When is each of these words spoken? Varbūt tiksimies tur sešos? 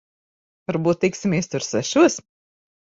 Varbūt 0.71 1.01
tiksimies 1.05 1.53
tur 1.53 1.69
sešos? 1.71 2.21